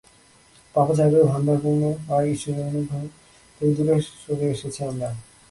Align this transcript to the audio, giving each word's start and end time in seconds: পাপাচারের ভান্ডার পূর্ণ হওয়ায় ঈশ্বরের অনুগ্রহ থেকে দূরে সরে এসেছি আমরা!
পাপাচারের 0.75 1.23
ভান্ডার 1.29 1.57
পূর্ণ 1.63 1.83
হওয়ায় 1.99 2.31
ঈশ্বরের 2.33 2.67
অনুগ্রহ 2.69 3.01
থেকে 3.55 3.71
দূরে 3.77 3.95
সরে 4.21 4.45
এসেছি 4.55 4.79
আমরা! 4.83 5.09